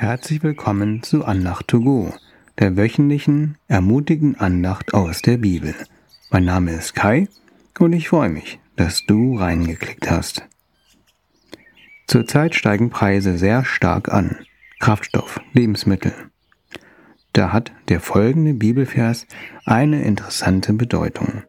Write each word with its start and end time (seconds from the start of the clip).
Herzlich 0.00 0.42
willkommen 0.42 1.02
zu 1.02 1.26
Andacht 1.26 1.68
to 1.68 1.82
go, 1.82 2.14
der 2.58 2.78
wöchentlichen, 2.78 3.58
ermutigen 3.68 4.34
Andacht 4.34 4.94
aus 4.94 5.20
der 5.20 5.36
Bibel. 5.36 5.74
Mein 6.30 6.46
Name 6.46 6.72
ist 6.72 6.94
Kai 6.94 7.28
und 7.78 7.92
ich 7.92 8.08
freue 8.08 8.30
mich, 8.30 8.58
dass 8.76 9.04
du 9.04 9.36
reingeklickt 9.36 10.10
hast. 10.10 10.48
Zurzeit 12.06 12.54
steigen 12.54 12.88
Preise 12.88 13.36
sehr 13.36 13.66
stark 13.66 14.10
an. 14.10 14.38
Kraftstoff, 14.78 15.38
Lebensmittel. 15.52 16.14
Da 17.34 17.52
hat 17.52 17.70
der 17.90 18.00
folgende 18.00 18.54
Bibelvers 18.54 19.26
eine 19.66 20.02
interessante 20.02 20.72
Bedeutung. 20.72 21.42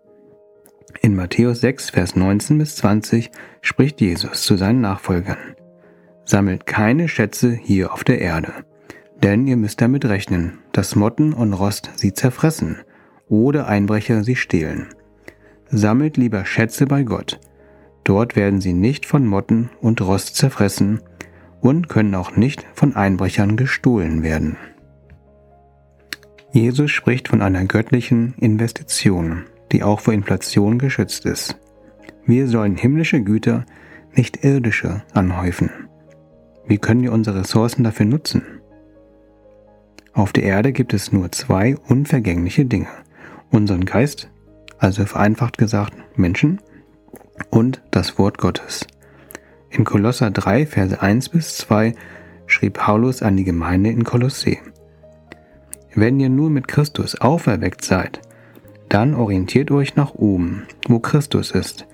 In 1.02 1.16
Matthäus 1.16 1.62
6, 1.62 1.92
Vers 1.92 2.18
19 2.18 2.58
bis 2.58 2.76
20 2.76 3.32
spricht 3.62 4.02
Jesus 4.02 4.42
zu 4.42 4.58
seinen 4.58 4.82
Nachfolgern. 4.82 5.38
Sammelt 6.32 6.66
keine 6.66 7.10
Schätze 7.10 7.52
hier 7.52 7.92
auf 7.92 8.06
der 8.06 8.22
Erde, 8.22 8.54
denn 9.22 9.48
ihr 9.48 9.58
müsst 9.58 9.82
damit 9.82 10.06
rechnen, 10.06 10.60
dass 10.72 10.96
Motten 10.96 11.34
und 11.34 11.52
Rost 11.52 11.92
sie 11.96 12.14
zerfressen 12.14 12.78
oder 13.28 13.68
Einbrecher 13.68 14.24
sie 14.24 14.38
stehlen. 14.38 14.88
Sammelt 15.70 16.16
lieber 16.16 16.46
Schätze 16.46 16.86
bei 16.86 17.04
Gott. 17.04 17.42
Dort 18.06 18.38
werden 18.38 18.62
sie 18.62 18.72
nicht 18.72 19.06
von 19.06 19.28
Motten 19.28 19.72
und 19.82 20.00
Rost 20.00 20.38
zerfressen 20.38 21.02
und 21.60 21.90
können 21.90 22.16
auch 22.16 22.38
nicht 22.38 22.66
von 22.76 22.96
Einbrechern 22.96 23.58
gestohlen 23.58 24.24
werden. 24.24 24.56
Jesus 26.54 26.92
spricht 26.92 27.28
von 27.28 27.42
einer 27.42 27.66
göttlichen 27.66 28.36
Investition, 28.38 29.48
die 29.74 29.84
auch 29.84 30.00
vor 30.00 30.14
Inflation 30.14 30.80
geschützt 30.80 31.26
ist. 31.26 31.60
Wir 32.26 32.48
sollen 32.48 32.78
himmlische 32.78 33.22
Güter, 33.22 33.66
nicht 34.16 34.46
irdische, 34.46 35.04
anhäufen. 35.14 35.72
Wie 36.66 36.78
können 36.78 37.02
wir 37.02 37.12
unsere 37.12 37.40
Ressourcen 37.40 37.84
dafür 37.84 38.06
nutzen? 38.06 38.44
Auf 40.14 40.34
der 40.34 40.44
Erde 40.44 40.72
gibt 40.72 40.94
es 40.94 41.12
nur 41.12 41.32
zwei 41.32 41.76
unvergängliche 41.88 42.66
Dinge. 42.66 42.90
Unseren 43.50 43.86
Geist, 43.86 44.30
also 44.78 45.06
vereinfacht 45.06 45.58
gesagt 45.58 45.94
Menschen, 46.16 46.62
und 47.50 47.82
das 47.92 48.18
Wort 48.18 48.38
Gottes. 48.38 48.86
In 49.70 49.86
Kolosser 49.86 50.32
3, 50.32 50.66
Verse 50.66 51.02
1 51.02 51.30
bis 51.30 51.58
2 51.58 51.96
schrieb 52.46 52.74
Paulus 52.74 53.22
an 53.22 53.38
die 53.38 53.46
Gemeinde 53.46 53.90
in 53.90 54.04
Kolossee. 54.04 54.60
Wenn 55.96 56.20
ihr 56.20 56.30
nun 56.30 56.54
mit 56.54 56.68
Christus 56.68 57.20
auferweckt 57.20 57.84
seid, 57.84 58.22
dann 58.90 59.16
orientiert 59.16 59.72
euch 59.72 59.96
nach 59.96 60.14
oben, 60.14 60.64
wo 60.88 61.00
Christus 61.00 61.52
ist. 61.52 61.88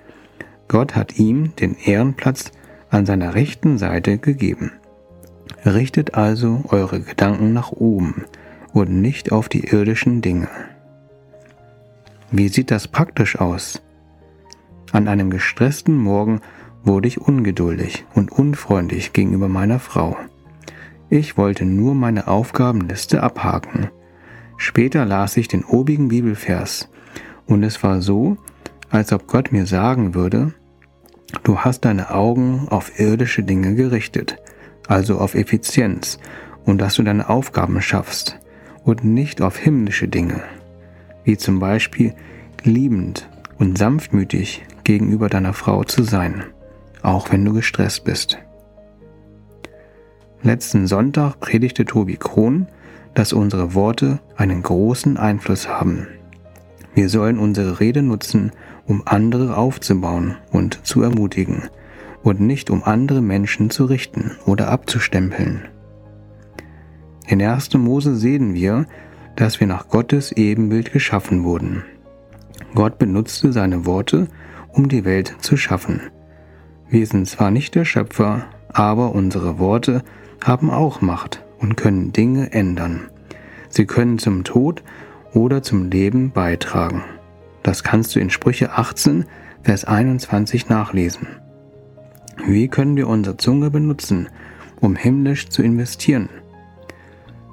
Gott 0.68 0.96
hat 0.96 1.18
ihm 1.18 1.56
den 1.56 1.76
Ehrenplatz 1.76 2.52
an 2.90 3.06
seiner 3.06 3.36
rechten 3.36 3.78
Seite 3.78 4.18
gegeben. 4.18 4.72
Richtet 5.66 6.16
also 6.16 6.64
eure 6.70 7.02
Gedanken 7.02 7.54
nach 7.54 7.72
oben 7.72 8.26
und 8.74 8.90
nicht 8.90 9.32
auf 9.32 9.50
die 9.50 9.66
irdischen 9.66 10.22
Dinge. 10.22 10.50
Wie 12.32 12.48
sieht 12.48 12.72
das 12.72 12.88
praktisch 12.88 13.40
aus? 13.40 13.82
An 14.92 15.08
einem 15.08 15.30
gestressten 15.30 15.98
Morgen 15.98 16.42
wurde 16.84 17.08
ich 17.08 17.20
ungeduldig 17.20 18.06
und 18.14 18.32
unfreundlich 18.32 19.14
gegenüber 19.14 19.50
meiner 19.50 19.80
Frau. 19.80 20.18
Ich 21.10 21.38
wollte 21.38 21.66
nur 21.66 21.96
meine 21.96 22.28
Aufgabenliste 22.28 23.24
abhaken. 23.24 23.90
Später 24.58 25.06
las 25.06 25.38
ich 25.38 25.48
den 25.48 25.64
obigen 25.64 26.08
Bibelvers 26.10 26.90
und 27.46 27.64
es 27.64 27.82
war 27.84 28.02
so, 28.02 28.38
als 28.90 29.14
ob 29.14 29.28
Gott 29.28 29.52
mir 29.52 29.66
sagen 29.66 30.16
würde, 30.16 30.54
du 31.44 31.60
hast 31.60 31.86
deine 31.86 32.12
Augen 32.12 32.68
auf 32.70 33.00
irdische 33.00 33.44
Dinge 33.44 33.76
gerichtet, 33.76 34.38
also 34.88 35.20
auf 35.20 35.36
Effizienz 35.36 36.20
und 36.66 36.80
dass 36.80 36.96
du 36.96 37.04
deine 37.04 37.30
Aufgaben 37.30 37.82
schaffst 37.82 38.40
und 38.84 39.04
nicht 39.04 39.42
auf 39.42 39.58
himmlische 39.58 40.08
Dinge, 40.08 40.44
wie 41.24 41.38
zum 41.38 41.60
Beispiel 41.60 42.14
liebend 42.64 43.30
und 43.58 43.78
sanftmütig 43.78 44.66
gegenüber 44.84 45.30
deiner 45.30 45.54
Frau 45.54 45.84
zu 45.84 46.04
sein, 46.04 46.44
auch 47.02 47.32
wenn 47.32 47.44
du 47.44 47.54
gestresst 47.54 48.04
bist. 48.04 48.38
Letzten 50.44 50.88
Sonntag 50.88 51.40
predigte 51.40 51.86
Tobi 51.86 52.16
Krohn, 52.16 52.68
dass 53.14 53.34
unsere 53.34 53.74
Worte 53.74 54.20
einen 54.36 54.62
großen 54.62 55.18
Einfluss 55.18 55.68
haben. 55.68 56.08
Wir 56.98 57.10
sollen 57.10 57.38
unsere 57.38 57.80
Rede 57.80 58.02
nutzen, 58.02 58.52
um 58.88 59.04
andere 59.06 59.56
aufzubauen 59.56 60.36
und 60.52 60.84
zu 60.84 61.04
ermutigen 61.04 61.70
und 62.24 62.40
nicht 62.40 62.72
um 62.72 62.84
andere 62.84 63.22
Menschen 63.22 63.70
zu 63.70 63.86
richten 63.86 64.32
oder 64.48 64.70
abzustempeln. 64.70 65.68
In 67.28 67.40
1. 67.40 67.76
Mose 67.76 68.16
sehen 68.16 68.56
wir, 68.56 68.88
dass 69.36 69.60
wir 69.60 69.68
nach 69.68 69.90
Gottes 69.90 70.32
Ebenbild 70.32 70.92
geschaffen 70.92 71.44
wurden. 71.44 71.84
Gott 72.74 72.98
benutzte 72.98 73.54
seine 73.54 73.86
Worte, 73.86 74.28
um 74.70 74.90
die 74.90 75.06
Welt 75.06 75.36
zu 75.40 75.56
schaffen. 75.56 76.02
Wir 76.90 77.06
sind 77.06 77.28
zwar 77.28 77.52
nicht 77.52 77.76
der 77.76 77.86
Schöpfer, 77.86 78.46
aber 78.74 79.14
unsere 79.14 79.60
Worte 79.60 80.02
haben 80.44 80.72
auch 80.72 81.02
Macht 81.02 81.46
und 81.60 81.78
können 81.78 82.12
Dinge 82.12 82.54
ändern. 82.54 83.02
Sie 83.70 83.86
können 83.86 84.18
zum 84.18 84.44
Tod 84.44 84.82
oder 85.38 85.62
zum 85.62 85.90
Leben 85.90 86.32
beitragen. 86.32 87.04
Das 87.62 87.84
kannst 87.84 88.16
du 88.16 88.20
in 88.20 88.30
Sprüche 88.30 88.72
18, 88.72 89.26
Vers 89.62 89.86
21 89.86 90.68
nachlesen. 90.68 91.28
Wie 92.46 92.68
können 92.68 92.96
wir 92.96 93.08
unsere 93.08 93.38
Zunge 93.38 93.70
benutzen, 93.70 94.30
um 94.82 94.96
himmlisch 94.96 95.50
zu 95.50 95.62
investieren? 95.62 96.30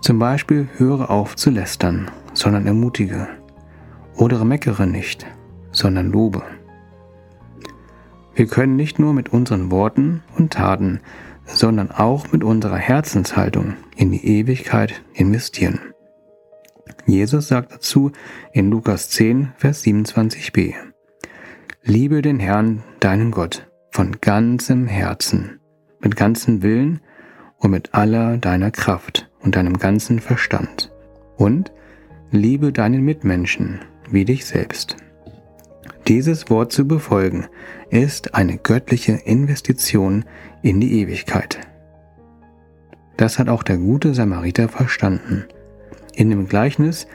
Zum 0.00 0.19
Beispiel 0.19 0.69
höre 0.77 1.11
auf 1.11 1.37
zu 1.37 1.50
lästern, 1.50 2.11
sondern 2.33 2.67
ermutige. 2.67 3.28
Oder 4.16 4.45
meckere 4.45 4.87
nicht, 4.87 5.27
sondern 5.72 6.11
lobe. 6.11 6.43
Wir 8.34 8.47
können 8.47 8.77
nicht 8.77 8.99
nur 8.99 9.12
mit 9.12 9.33
unseren 9.33 9.71
Worten 9.71 10.22
und 10.37 10.53
Taten, 10.53 11.01
sondern 11.45 11.91
auch 11.91 12.33
mit 12.33 12.45
unserer 12.45 12.77
Herzenshaltung 12.77 13.75
in 13.97 14.11
die 14.11 14.25
Ewigkeit 14.27 15.03
investieren. 15.12 15.81
Jesus 17.06 17.48
sagt 17.48 17.72
dazu 17.72 18.12
in 18.53 18.70
Lukas 18.70 19.10
10, 19.10 19.53
Vers 19.56 19.84
27b, 19.84 20.75
Liebe 21.82 22.22
den 22.22 22.41
Herrn, 22.41 22.82
deinen 23.00 23.31
Gott, 23.31 23.69
von 23.91 24.20
ganzem 24.22 24.87
Herzen, 24.87 25.60
mit 26.00 26.16
ganzem 26.16 26.62
Willen 26.62 27.00
und 27.59 27.70
mit 27.70 27.92
aller 27.92 28.38
deiner 28.38 28.70
Kraft 28.70 29.31
und 29.41 29.56
deinem 29.56 29.78
ganzen 29.78 30.19
Verstand. 30.19 30.92
Und 31.37 31.72
liebe 32.31 32.72
deinen 32.72 33.03
Mitmenschen 33.03 33.81
wie 34.10 34.25
dich 34.25 34.47
selbst. 34.47 34.97
Dieses 36.09 36.48
Wort 36.48 36.72
zu 36.72 36.88
befolgen 36.88 37.47
ist 37.91 38.34
eine 38.34 38.56
göttliche 38.56 39.12
Investition 39.12 40.25
in 40.62 40.81
die 40.81 41.00
Ewigkeit. 41.00 41.60
Das 43.16 43.38
hat 43.38 43.48
auch 43.48 43.62
der 43.62 43.76
gute 43.76 44.15
Samariter 44.15 44.69
verstanden. 44.69 45.44
In 46.16 46.30
dem 46.30 46.48
Gleichnis 46.48 47.06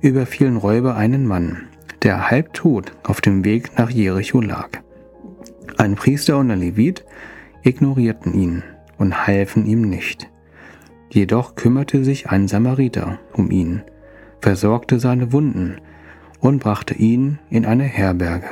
überfielen 0.00 0.56
Räuber 0.56 0.96
einen 0.96 1.26
Mann, 1.26 1.68
der 2.02 2.30
halbtot 2.30 2.92
auf 3.02 3.20
dem 3.20 3.44
Weg 3.44 3.78
nach 3.78 3.90
Jericho 3.90 4.40
lag. 4.40 4.68
Ein 5.76 5.96
Priester 5.96 6.38
und 6.38 6.50
ein 6.50 6.60
Levit 6.60 7.04
ignorierten 7.62 8.34
ihn 8.34 8.62
und 8.98 9.26
halfen 9.26 9.66
ihm 9.66 9.82
nicht. 9.82 10.30
Jedoch 11.10 11.56
kümmerte 11.56 12.04
sich 12.04 12.30
ein 12.30 12.48
Samariter 12.48 13.18
um 13.32 13.50
ihn, 13.50 13.82
versorgte 14.40 15.00
seine 15.00 15.32
Wunden 15.32 15.78
und 16.40 16.58
brachte 16.58 16.94
ihn 16.94 17.38
in 17.50 17.64
eine 17.64 17.84
Herberge. 17.84 18.48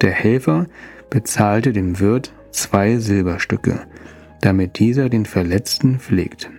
Der 0.00 0.12
Helfer 0.12 0.66
bezahlte 1.10 1.72
dem 1.72 2.00
Wirt 2.00 2.32
zwei 2.50 2.96
Silberstücke, 2.96 3.80
damit 4.40 4.78
dieser 4.78 5.08
den 5.08 5.26
Verletzten 5.26 5.98
pflegt. 5.98 6.50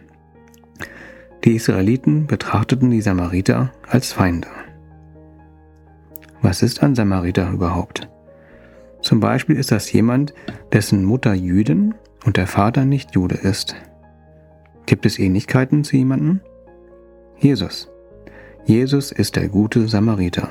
Die 1.44 1.56
Israeliten 1.56 2.26
betrachteten 2.26 2.90
die 2.90 3.02
Samariter 3.02 3.74
als 3.86 4.14
Feinde. 4.14 4.48
Was 6.42 6.62
ist 6.62 6.82
ein 6.82 6.96
Samariter 6.96 7.52
überhaupt? 7.52 8.10
Zum 9.02 9.20
Beispiel 9.20 9.58
ist 9.58 9.72
das 9.72 9.92
jemand, 9.92 10.34
dessen 10.72 11.04
Mutter 11.04 11.34
Jüdin 11.34 11.96
und 12.24 12.38
der 12.38 12.48
Vater 12.48 12.86
nicht 12.86 13.14
Jude 13.14 13.36
ist. 13.36 13.76
Gibt 14.86 15.06
es 15.06 15.20
Ähnlichkeiten 15.20 15.84
zu 15.84 15.98
jemandem? 15.98 16.40
Jesus. 17.38 17.90
Jesus 18.64 19.12
ist 19.12 19.36
der 19.36 19.50
gute 19.50 19.90
Samariter. 19.90 20.48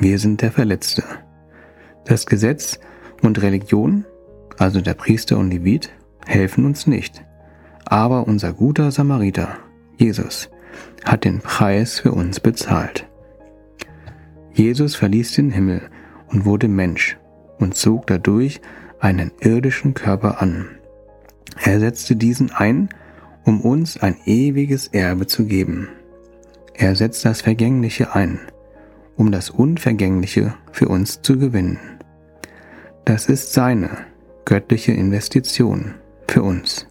Wir 0.00 0.18
sind 0.18 0.40
der 0.40 0.52
Verletzte. 0.52 1.04
Das 2.06 2.24
Gesetz 2.24 2.80
und 3.20 3.42
Religion, 3.42 4.06
also 4.56 4.80
der 4.80 4.94
Priester 4.94 5.36
und 5.36 5.50
Levit, 5.50 5.90
helfen 6.24 6.64
uns 6.64 6.86
nicht. 6.86 7.22
Aber 7.84 8.26
unser 8.26 8.54
guter 8.54 8.90
Samariter, 8.90 9.58
Jesus, 9.96 10.50
hat 11.04 11.24
den 11.24 11.40
Preis 11.40 12.00
für 12.00 12.12
uns 12.12 12.40
bezahlt. 12.40 13.06
Jesus 14.52 14.94
verließ 14.94 15.34
den 15.34 15.50
Himmel 15.50 15.82
und 16.28 16.44
wurde 16.44 16.68
Mensch 16.68 17.18
und 17.58 17.74
zog 17.74 18.06
dadurch 18.06 18.60
einen 19.00 19.32
irdischen 19.40 19.94
Körper 19.94 20.40
an. 20.40 20.68
Er 21.62 21.80
setzte 21.80 22.16
diesen 22.16 22.50
ein, 22.50 22.88
um 23.44 23.60
uns 23.60 23.96
ein 23.96 24.16
ewiges 24.24 24.88
Erbe 24.88 25.26
zu 25.26 25.46
geben. 25.46 25.88
Er 26.74 26.94
setzt 26.96 27.24
das 27.24 27.40
Vergängliche 27.40 28.14
ein, 28.14 28.40
um 29.16 29.32
das 29.32 29.50
Unvergängliche 29.50 30.54
für 30.70 30.88
uns 30.88 31.22
zu 31.22 31.38
gewinnen. 31.38 31.78
Das 33.04 33.26
ist 33.26 33.52
seine 33.52 33.90
göttliche 34.44 34.92
Investition 34.92 35.94
für 36.28 36.42
uns. 36.42 36.86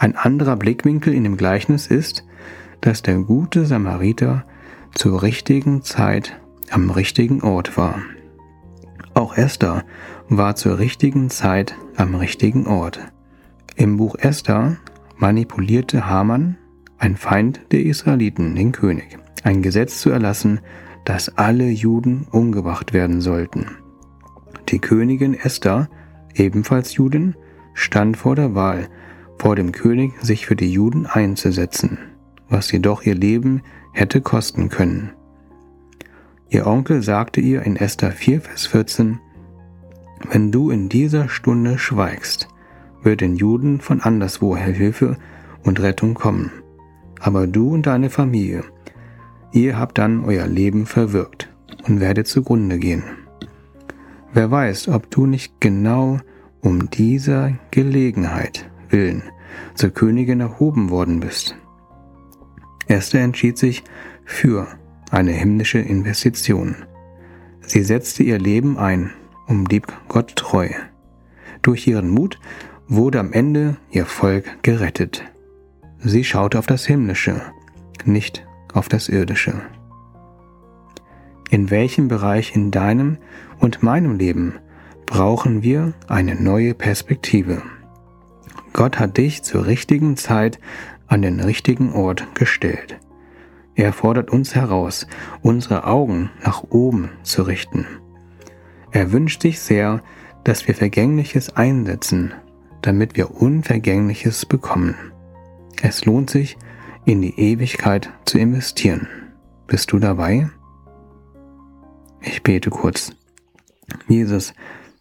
Ein 0.00 0.14
anderer 0.14 0.54
Blickwinkel 0.54 1.12
in 1.12 1.24
dem 1.24 1.36
Gleichnis 1.36 1.88
ist, 1.88 2.24
dass 2.80 3.02
der 3.02 3.18
gute 3.18 3.66
Samariter 3.66 4.44
zur 4.94 5.24
richtigen 5.24 5.82
Zeit 5.82 6.40
am 6.70 6.90
richtigen 6.90 7.42
Ort 7.42 7.76
war. 7.76 8.00
Auch 9.14 9.36
Esther 9.36 9.84
war 10.28 10.54
zur 10.54 10.78
richtigen 10.78 11.30
Zeit 11.30 11.74
am 11.96 12.14
richtigen 12.14 12.68
Ort. 12.68 13.00
Im 13.74 13.96
Buch 13.96 14.14
Esther 14.16 14.76
manipulierte 15.16 16.06
Haman, 16.06 16.56
ein 16.98 17.16
Feind 17.16 17.60
der 17.72 17.82
Israeliten, 17.82 18.54
den 18.54 18.70
König, 18.70 19.18
ein 19.42 19.62
Gesetz 19.62 20.00
zu 20.00 20.10
erlassen, 20.10 20.60
dass 21.04 21.36
alle 21.36 21.68
Juden 21.70 22.28
umgebracht 22.30 22.92
werden 22.92 23.20
sollten. 23.20 23.66
Die 24.68 24.78
Königin 24.78 25.34
Esther, 25.34 25.88
ebenfalls 26.34 26.94
Judin, 26.94 27.34
stand 27.74 28.16
vor 28.16 28.36
der 28.36 28.54
Wahl, 28.54 28.88
vor 29.38 29.56
dem 29.56 29.72
König 29.72 30.12
sich 30.20 30.46
für 30.46 30.56
die 30.56 30.70
Juden 30.72 31.06
einzusetzen, 31.06 31.98
was 32.48 32.70
jedoch 32.72 33.02
ihr 33.02 33.14
Leben 33.14 33.62
hätte 33.92 34.20
kosten 34.20 34.68
können. 34.68 35.12
Ihr 36.50 36.66
Onkel 36.66 37.02
sagte 37.02 37.40
ihr 37.40 37.62
in 37.62 37.76
Esther 37.76 38.10
4, 38.10 38.40
Vers 38.40 38.66
14, 38.66 39.20
Wenn 40.30 40.50
du 40.50 40.70
in 40.70 40.88
dieser 40.88 41.28
Stunde 41.28 41.78
schweigst, 41.78 42.48
wird 43.02 43.20
den 43.20 43.36
Juden 43.36 43.80
von 43.80 44.00
anderswoher 44.00 44.72
Hilfe 44.72 45.16
und 45.62 45.80
Rettung 45.80 46.14
kommen. 46.14 46.50
Aber 47.20 47.46
du 47.46 47.74
und 47.74 47.86
deine 47.86 48.10
Familie, 48.10 48.64
ihr 49.52 49.78
habt 49.78 49.98
dann 49.98 50.24
euer 50.24 50.46
Leben 50.46 50.86
verwirkt 50.86 51.48
und 51.86 52.00
werdet 52.00 52.26
zugrunde 52.26 52.78
gehen. 52.78 53.04
Wer 54.32 54.50
weiß, 54.50 54.88
ob 54.88 55.10
du 55.10 55.26
nicht 55.26 55.60
genau 55.60 56.18
um 56.60 56.90
dieser 56.90 57.52
Gelegenheit 57.70 58.70
willen 58.90 59.22
zur 59.74 59.90
Königin 59.90 60.40
erhoben 60.40 60.90
worden 60.90 61.20
bist. 61.20 61.56
Esther 62.86 63.22
entschied 63.22 63.58
sich 63.58 63.84
für 64.24 64.66
eine 65.10 65.32
himmlische 65.32 65.78
Investition. 65.78 66.76
Sie 67.60 67.82
setzte 67.82 68.22
ihr 68.22 68.38
Leben 68.38 68.78
ein 68.78 69.10
und 69.46 69.64
blieb 69.64 69.86
Gott 70.08 70.36
treu. 70.36 70.68
Durch 71.62 71.86
ihren 71.86 72.10
Mut 72.10 72.38
wurde 72.86 73.20
am 73.20 73.32
Ende 73.32 73.76
ihr 73.90 74.06
Volk 74.06 74.62
gerettet. 74.62 75.24
Sie 76.00 76.24
schaute 76.24 76.58
auf 76.58 76.66
das 76.66 76.86
Himmlische, 76.86 77.40
nicht 78.04 78.46
auf 78.72 78.88
das 78.88 79.08
Irdische. 79.08 79.54
In 81.50 81.70
welchem 81.70 82.08
Bereich 82.08 82.54
in 82.54 82.70
deinem 82.70 83.18
und 83.58 83.82
meinem 83.82 84.16
Leben 84.16 84.54
brauchen 85.06 85.62
wir 85.62 85.94
eine 86.06 86.34
neue 86.34 86.74
Perspektive? 86.74 87.62
Gott 88.72 88.98
hat 88.98 89.16
dich 89.16 89.42
zur 89.42 89.66
richtigen 89.66 90.16
Zeit 90.16 90.58
an 91.06 91.22
den 91.22 91.40
richtigen 91.40 91.92
Ort 91.92 92.34
gestellt. 92.34 92.98
Er 93.74 93.92
fordert 93.92 94.30
uns 94.30 94.54
heraus, 94.54 95.06
unsere 95.40 95.86
Augen 95.86 96.30
nach 96.44 96.64
oben 96.70 97.10
zu 97.22 97.42
richten. 97.42 97.86
Er 98.90 99.12
wünscht 99.12 99.42
sich 99.42 99.60
sehr, 99.60 100.02
dass 100.44 100.66
wir 100.66 100.74
Vergängliches 100.74 101.54
einsetzen, 101.56 102.32
damit 102.82 103.16
wir 103.16 103.40
Unvergängliches 103.40 104.46
bekommen. 104.46 104.96
Es 105.82 106.04
lohnt 106.04 106.30
sich, 106.30 106.56
in 107.04 107.22
die 107.22 107.38
Ewigkeit 107.38 108.10
zu 108.24 108.38
investieren. 108.38 109.08
Bist 109.66 109.92
du 109.92 109.98
dabei? 109.98 110.50
Ich 112.20 112.42
bete 112.42 112.70
kurz. 112.70 113.12
Jesus, 114.08 114.52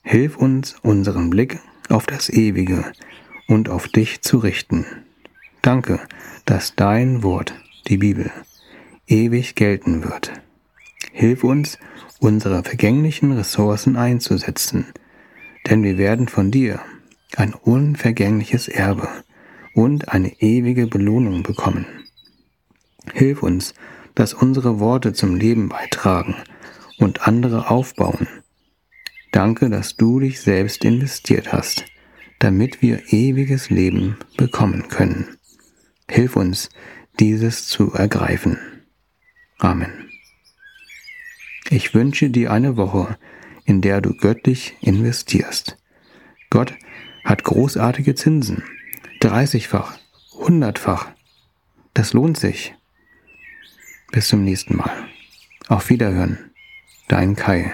hilf 0.03 0.37
uns, 0.37 0.75
unseren 0.83 1.29
Blick 1.29 1.59
auf 1.89 2.05
das 2.05 2.29
Ewige 2.29 2.85
und 3.47 3.69
auf 3.69 3.87
dich 3.87 4.21
zu 4.21 4.37
richten. 4.37 4.85
Danke, 5.61 5.99
dass 6.45 6.75
dein 6.75 7.23
Wort, 7.23 7.53
die 7.87 7.97
Bibel, 7.97 8.31
ewig 9.07 9.55
gelten 9.55 10.03
wird. 10.03 10.31
Hilf 11.11 11.43
uns, 11.43 11.77
unsere 12.19 12.63
vergänglichen 12.63 13.31
Ressourcen 13.31 13.95
einzusetzen, 13.95 14.85
denn 15.69 15.83
wir 15.83 15.97
werden 15.97 16.27
von 16.27 16.51
dir 16.51 16.79
ein 17.35 17.53
unvergängliches 17.53 18.67
Erbe 18.67 19.07
und 19.73 20.09
eine 20.09 20.41
ewige 20.41 20.87
Belohnung 20.87 21.43
bekommen. 21.43 21.85
Hilf 23.13 23.43
uns, 23.43 23.73
dass 24.15 24.33
unsere 24.33 24.79
Worte 24.79 25.13
zum 25.13 25.35
Leben 25.35 25.69
beitragen 25.69 26.35
und 26.97 27.27
andere 27.27 27.69
aufbauen. 27.69 28.27
Danke, 29.31 29.69
dass 29.69 29.95
du 29.95 30.19
dich 30.19 30.41
selbst 30.41 30.83
investiert 30.83 31.53
hast, 31.53 31.85
damit 32.39 32.81
wir 32.81 33.11
ewiges 33.11 33.69
Leben 33.69 34.17
bekommen 34.37 34.87
können. 34.89 35.37
Hilf 36.09 36.35
uns, 36.35 36.69
dieses 37.19 37.67
zu 37.67 37.93
ergreifen. 37.93 38.57
Amen. 39.57 40.09
Ich 41.69 41.93
wünsche 41.93 42.29
dir 42.29 42.51
eine 42.51 42.77
Woche, 42.77 43.17
in 43.65 43.81
der 43.81 44.01
du 44.01 44.15
göttlich 44.15 44.77
investierst. 44.81 45.77
Gott 46.49 46.73
hat 47.25 47.43
großartige 47.43 48.15
Zinsen. 48.15 48.63
30-fach, 49.21 49.97
100-fach. 50.39 51.07
Das 51.93 52.13
lohnt 52.13 52.37
sich. 52.37 52.73
Bis 54.11 54.27
zum 54.29 54.43
nächsten 54.43 54.77
Mal. 54.77 55.07
Auf 55.67 55.89
Wiederhören. 55.89 56.51
Dein 57.09 57.35
Kai. 57.35 57.73